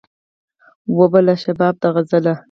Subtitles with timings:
[0.95, 2.25] وو به به لا شباب د غزل